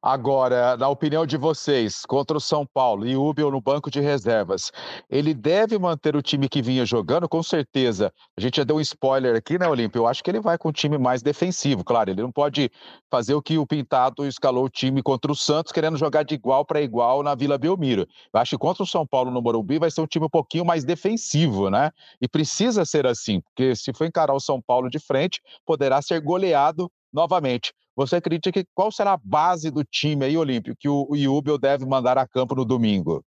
[0.03, 4.71] Agora, na opinião de vocês, contra o São Paulo e Ubel no banco de reservas,
[5.11, 7.29] ele deve manter o time que vinha jogando?
[7.29, 8.13] Com certeza.
[8.37, 10.01] A gente já deu um spoiler aqui, né, Olímpio?
[10.01, 12.11] Eu acho que ele vai com um time mais defensivo, claro.
[12.11, 12.71] Ele não pode
[13.11, 16.65] fazer o que o Pintado escalou o time contra o Santos, querendo jogar de igual
[16.65, 18.07] para igual na Vila Belmiro.
[18.33, 20.65] Eu acho que contra o São Paulo no Morumbi vai ser um time um pouquinho
[20.65, 21.91] mais defensivo, né?
[22.21, 26.21] E precisa ser assim, porque se for encarar o São Paulo de frente, poderá ser
[26.21, 27.73] goleado novamente.
[27.97, 31.87] Você acredita que qual será a base do time aí, Olímpio, que o Iubel deve
[31.87, 33.25] mandar a campo no domingo?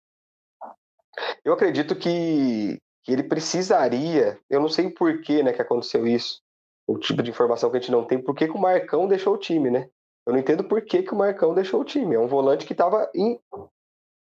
[1.44, 6.40] Eu acredito que, que ele precisaria, eu não sei o porquê né, que aconteceu isso,
[6.88, 9.34] o tipo de informação que a gente não tem, por que, que o Marcão deixou
[9.34, 9.90] o time, né?
[10.26, 12.14] Eu não entendo por que, que o Marcão deixou o time.
[12.14, 13.10] É um volante que estava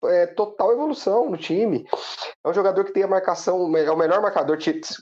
[0.10, 1.88] é, total evolução no time.
[2.44, 4.58] É um jogador que tem a marcação, é o melhor marcador.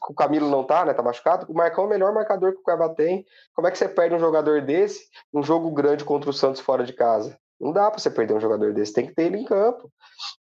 [0.10, 0.94] O Camilo não tá, né?
[0.94, 1.46] Tá machucado.
[1.50, 3.26] O Marcão é o melhor marcador que o Cuiabá tem.
[3.56, 6.84] Como é que você perde um jogador desse um jogo grande contra o Santos fora
[6.84, 7.38] de casa?
[7.60, 9.89] Não dá para você perder um jogador desse, tem que ter ele em campo.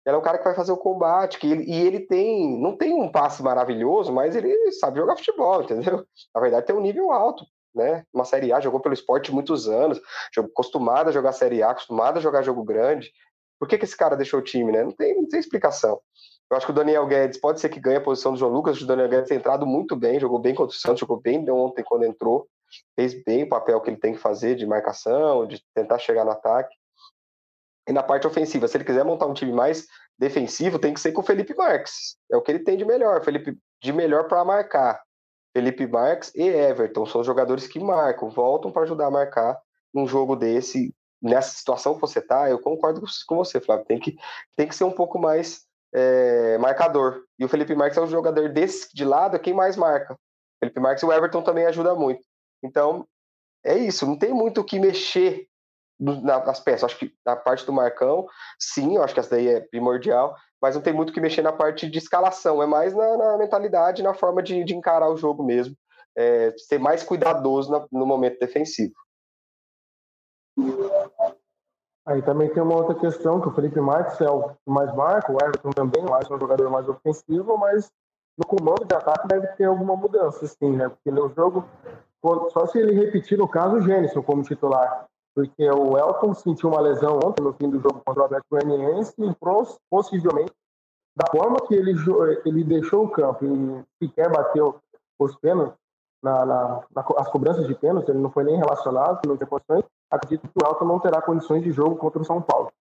[0.07, 2.77] Ele é um cara que vai fazer o combate, que ele, e ele tem, não
[2.77, 6.05] tem um passe maravilhoso, mas ele sabe jogar futebol, entendeu?
[6.35, 7.45] Na verdade, tem um nível alto,
[7.75, 8.05] né?
[8.13, 10.01] Uma Série A, jogou pelo esporte muitos anos,
[10.39, 13.13] acostumado a jogar Série A, acostumado a jogar jogo grande.
[13.61, 14.83] Por que, que esse cara deixou o time, né?
[14.83, 16.01] Não tem, não tem explicação.
[16.51, 18.81] Eu acho que o Daniel Guedes pode ser que ganhe a posição do João Lucas.
[18.81, 21.85] O Daniel Guedes tem entrado muito bem, jogou bem contra o Santos, jogou bem ontem
[21.85, 22.49] quando entrou.
[22.97, 26.31] Fez bem o papel que ele tem que fazer de marcação, de tentar chegar no
[26.31, 26.75] ataque.
[27.87, 29.87] E na parte ofensiva, se ele quiser montar um time mais
[30.19, 32.17] defensivo, tem que ser com o Felipe Marques.
[32.33, 33.23] É o que ele tem de melhor.
[33.23, 35.03] Felipe de melhor para marcar.
[35.53, 39.61] Felipe Marques e Everton são os jogadores que marcam, voltam para ajudar a marcar
[39.93, 43.85] num jogo desse nessa situação que você tá, eu concordo com você, Flávio.
[43.85, 44.17] Tem que,
[44.57, 47.25] tem que ser um pouco mais é, marcador.
[47.39, 50.17] E o Felipe Marques é um jogador desse de lado, é quem mais marca.
[50.59, 52.23] Felipe Marques e o Everton também ajuda muito.
[52.63, 53.07] Então,
[53.65, 55.47] é isso, não tem muito o que mexer
[55.99, 56.85] nas peças.
[56.85, 58.27] Acho que na parte do Marcão,
[58.59, 61.43] sim, eu acho que essa daí é primordial, mas não tem muito o que mexer
[61.43, 65.17] na parte de escalação, é mais na, na mentalidade, na forma de, de, encarar o
[65.17, 65.77] jogo mesmo,
[66.17, 68.95] é, ser mais cuidadoso na, no momento defensivo.
[72.11, 75.37] Aí também tem uma outra questão, que o Felipe Marques é o mais marca, o
[75.37, 77.89] Everton também, eu acho um jogador mais ofensivo, mas
[78.37, 80.89] no comando de ataque deve ter alguma mudança, sim, né?
[80.89, 81.65] Porque no jogo,
[82.53, 86.81] só se ele repetir, no caso, o Gênison como titular, porque o Elton sentiu uma
[86.81, 89.37] lesão ontem no fim do jogo contra o Atlético Goianiense e
[89.89, 90.53] possivelmente
[91.15, 91.95] da forma que ele,
[92.45, 94.81] ele deixou o campo e sequer bateu
[95.17, 95.79] os pênaltis,
[96.21, 99.85] na, na, na, as cobranças de pênaltis, ele não foi nem relacionado, não tinha condições,
[100.11, 102.73] acredito que o Elton não terá condições de jogo contra o São Paulo.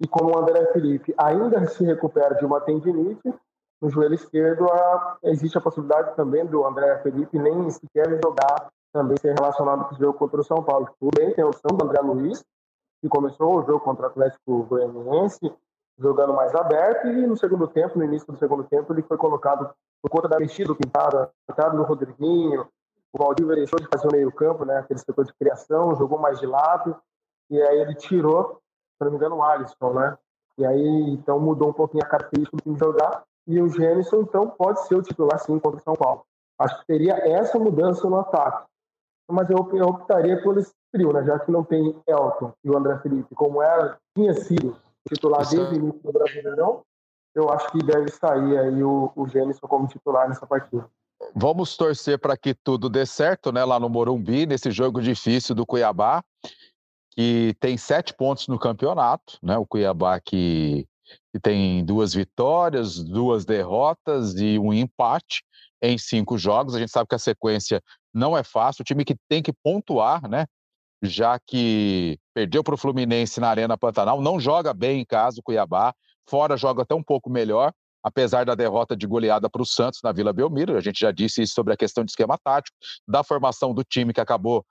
[0.00, 3.34] E como o André Felipe ainda se recupera de uma tendinite,
[3.80, 9.16] no joelho esquerdo a, existe a possibilidade também do André Felipe nem sequer jogar também
[9.18, 10.88] ser relacionado com o jogo contra o São Paulo.
[10.98, 12.44] Tudo bem, tem a opção do André Luiz,
[13.00, 15.52] que começou o jogo contra o Atlético Goianiense,
[15.98, 19.70] jogando mais aberto, e no segundo tempo, no início do segundo tempo, ele foi colocado
[20.02, 22.66] por conta da mexida do Quintana, entrada do Rodriguinho,
[23.12, 26.38] o Valdívia deixou de fazer o meio campo, né, aquele setor de criação, jogou mais
[26.38, 26.96] de lado,
[27.50, 28.60] e aí ele tirou,
[28.96, 30.16] se não me engano, o Alisson, né?
[30.58, 34.48] E aí, então, mudou um pouquinho a característica do time jogar, e o Gênison, então,
[34.48, 36.24] pode ser o titular, sim, contra o São Paulo.
[36.58, 38.70] Acho que teria essa mudança no ataque
[39.30, 41.24] mas eu, eu optaria por esse trio, né?
[41.24, 44.76] Já que não tem Elton e o André Felipe, como era, tinha sido
[45.08, 46.82] titular desde o início do Brasileirão,
[47.34, 50.88] eu acho que deve sair aí o, o Gênison como titular nessa partida.
[51.34, 53.64] Vamos torcer para que tudo dê certo, né?
[53.64, 56.22] Lá no Morumbi, nesse jogo difícil do Cuiabá,
[57.10, 59.56] que tem sete pontos no campeonato, né?
[59.58, 60.86] O Cuiabá que,
[61.32, 65.42] que tem duas vitórias, duas derrotas e um empate
[65.82, 66.74] em cinco jogos.
[66.74, 70.28] A gente sabe que a sequência não é fácil, o time que tem que pontuar,
[70.28, 70.46] né?
[71.02, 75.42] Já que perdeu para o Fluminense na Arena Pantanal, não joga bem em casa o
[75.42, 75.94] Cuiabá,
[76.28, 80.12] fora joga até um pouco melhor, apesar da derrota de goleada para o Santos na
[80.12, 80.76] Vila Belmiro.
[80.76, 84.12] A gente já disse isso sobre a questão de esquema tático, da formação do time
[84.12, 84.64] que acabou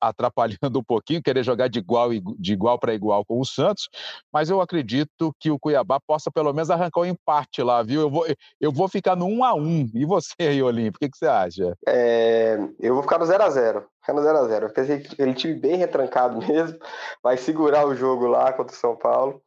[0.00, 3.88] atrapalhando um pouquinho, querer jogar de igual, de igual para igual com o Santos,
[4.32, 8.02] mas eu acredito que o Cuiabá possa pelo menos arrancar um empate lá, viu?
[8.02, 8.26] Eu vou,
[8.60, 11.76] eu vou ficar no 1 a 1 E você aí, o que, que você acha?
[11.86, 15.00] É, eu vou ficar no 0 a 0 Ficar no 0 a 0 Eu pensei
[15.00, 16.78] que ele time bem retrancado mesmo,
[17.22, 19.42] vai segurar o jogo lá contra o São Paulo.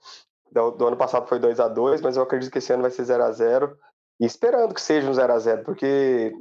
[0.53, 2.91] Do, do ano passado foi 2 a 2 mas eu acredito que esse ano vai
[2.91, 3.77] ser 0 a 0
[4.19, 6.31] e esperando que seja um 0 a 0 porque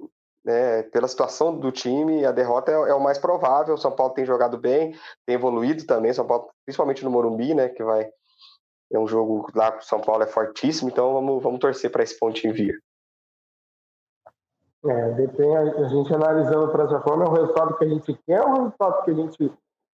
[0.44, 3.74] né, pela situação do time, a derrota é, é, o mais provável.
[3.74, 4.92] O São Paulo tem jogado bem,
[5.24, 6.12] tem evoluído também.
[6.12, 8.10] São Paulo, principalmente no Morumbi, né, que vai
[8.92, 10.90] é um jogo lá com o São Paulo é fortíssimo.
[10.90, 12.78] Então vamos, vamos torcer para esse pontinho vir.
[14.84, 18.42] É, depende, a gente analisando para essa forma, é o resultado que a gente quer,
[18.42, 19.52] ou o resultado que a gente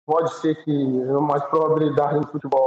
[0.06, 2.66] pode ser que é mais probabilidade no futebol.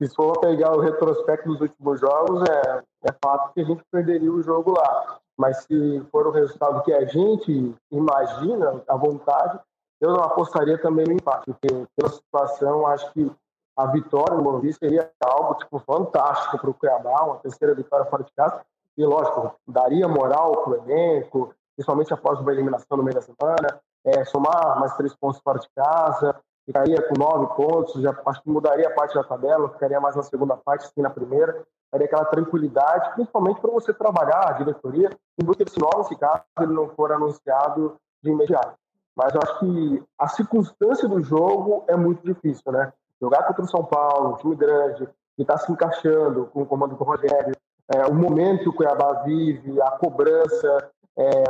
[0.00, 4.32] Se for pegar o retrospecto dos últimos jogos, é, é fato que a gente perderia
[4.32, 5.18] o jogo lá.
[5.36, 9.58] Mas se for o resultado que a gente imagina, à vontade,
[10.00, 13.30] eu não apostaria também no empate, porque pela situação, acho que
[13.76, 18.24] a vitória no Morumbi seria algo tipo, fantástico para o Cuiabá, uma terceira vitória fora
[18.24, 18.60] de casa,
[18.96, 23.80] e lógico, daria moral para o elenco, principalmente após uma eliminação no meio da semana,
[24.04, 26.34] é, somar mais três pontos fora de casa,
[26.68, 30.22] ficaria com nove pontos, já acho que mudaria a parte da tabela, ficaria mais na
[30.22, 35.44] segunda parte, sim na primeira, daria aquela tranquilidade, principalmente para você trabalhar a diretoria em
[35.44, 38.74] busca desse nome, se caso ele não for anunciado de imediato.
[39.16, 42.92] Mas eu acho que a circunstância do jogo é muito difícil, né?
[43.20, 46.96] Jogar contra o São Paulo, um time grande, que está se encaixando com o comando
[46.96, 47.56] do Rogério,
[47.94, 51.42] é, o momento que o Cuiabá vive, a cobrança, é,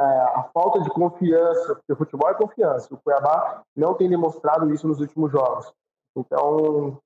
[0.00, 2.94] é, a falta de confiança, porque o futebol é confiança.
[2.94, 5.72] O Cuiabá não tem demonstrado isso nos últimos jogos.
[6.14, 7.00] Então,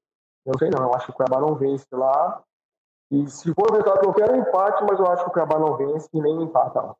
[0.44, 2.42] eu sei não, eu acho que o Cuiabá não vence lá.
[3.12, 5.58] E se for o resultado eu quero, é empate, mas eu acho que o Cuiabá
[5.58, 6.96] não vence e nem empata.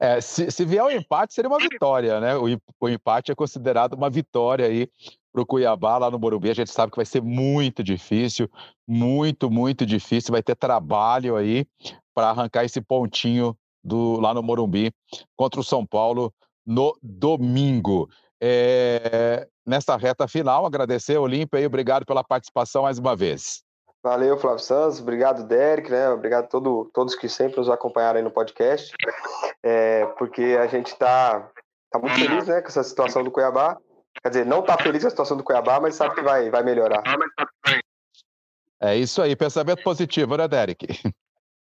[0.00, 2.34] É, se, se vier o um empate, seria uma vitória, né?
[2.34, 2.46] O,
[2.80, 4.88] o empate é considerado uma vitória aí
[5.30, 6.50] para o Cuiabá lá no Morumbi.
[6.50, 8.50] A gente sabe que vai ser muito difícil,
[8.88, 10.32] muito, muito difícil.
[10.32, 11.66] Vai ter trabalho aí
[12.14, 13.54] para arrancar esse pontinho
[13.84, 14.90] do, lá no Morumbi
[15.36, 16.32] contra o São Paulo
[16.66, 18.08] no domingo.
[18.40, 23.62] É, nessa reta final, agradecer, Olímpia, e obrigado pela participação mais uma vez.
[24.02, 25.00] Valeu, Flávio Santos.
[25.00, 26.08] Obrigado, Derek, né?
[26.08, 28.94] Obrigado a todo, todos que sempre nos acompanharam aí no podcast.
[29.62, 31.50] É, porque a gente está
[31.90, 33.76] tá muito feliz né, com essa situação do Cuiabá.
[34.22, 36.62] Quer dizer, não está feliz com a situação do Cuiabá, mas sabe que vai, vai
[36.62, 37.02] melhorar.
[38.80, 40.86] É isso aí, pensamento positivo, né, Derek?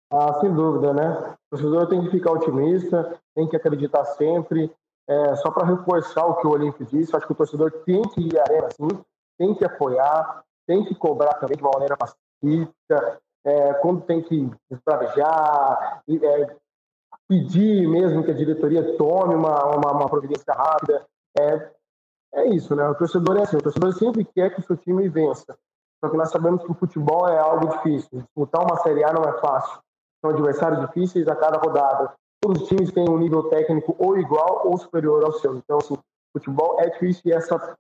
[0.10, 1.36] Ah, sem dúvida, né?
[1.52, 4.72] O torcedor tem que ficar otimista, tem que acreditar sempre.
[5.06, 8.22] é, só para reforçar o que o Olímpio disse, acho que o torcedor tem que
[8.22, 8.88] ir à arena, sim,
[9.38, 11.98] tem que apoiar, tem que cobrar também de uma maneira
[12.42, 16.56] pacífica, é, quando tem que esbravejar, é,
[17.28, 21.06] pedir mesmo que a diretoria tome uma, uma, uma providência rápida.
[21.40, 21.72] É,
[22.34, 22.88] é isso, né?
[22.88, 25.58] O torcedor é assim, o torcedor sempre quer que o seu time vença.
[26.00, 28.22] Só que nós sabemos que o futebol é algo difícil.
[28.22, 29.80] Disputar uma Série A não é fácil.
[30.22, 32.14] São adversários difíceis a cada rodada.
[32.42, 35.56] Todos os times têm um nível técnico ou igual ou superior ao seu.
[35.56, 35.98] Então, assim,
[36.32, 37.76] futebol é difícil e essa,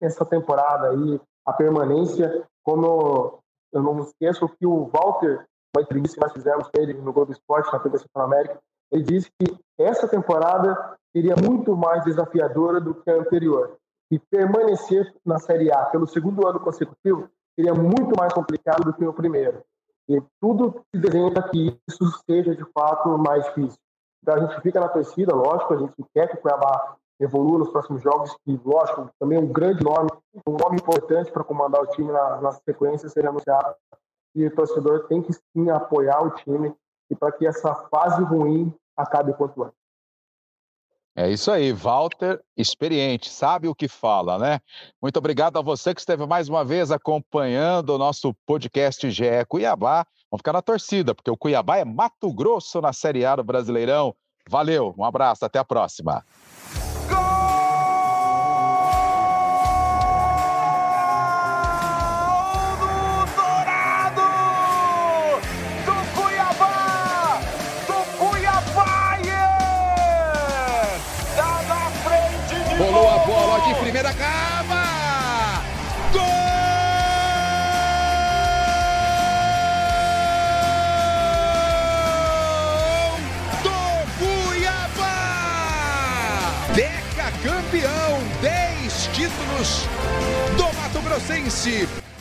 [0.00, 3.41] essa temporada aí, a permanência, como
[3.72, 7.32] eu não esqueço que o Walter, uma entrevista que nós fizemos com ele no Globo
[7.32, 8.60] Esporte, na TV Central América,
[8.90, 13.76] ele disse que essa temporada seria muito mais desafiadora do que a anterior.
[14.10, 19.04] E permanecer na Série A pelo segundo ano consecutivo seria muito mais complicado do que
[19.04, 19.62] o primeiro.
[20.08, 23.78] E tudo se desenha para que isso seja de fato mais difícil.
[24.22, 27.70] Então a gente fica na torcida, lógico, a gente quer que o Cuiabá evolua nos
[27.70, 30.08] próximos jogos, que, lógico, também é um grande nome,
[30.46, 33.74] um nome importante para comandar o time na, na sequência seja anunciado.
[34.34, 36.74] E o torcedor tem que sim apoiar o time
[37.10, 39.82] e para que essa fase ruim acabe quanto antes.
[41.14, 44.60] É isso aí, Walter, experiente, sabe o que fala, né?
[45.00, 50.06] Muito obrigado a você que esteve mais uma vez acompanhando o nosso podcast GE Cuiabá.
[50.30, 54.16] Vamos ficar na torcida, porque o Cuiabá é Mato Grosso na Série A do Brasileirão.
[54.48, 56.24] Valeu, um abraço, até a próxima.
[91.04, 92.11] Grossense.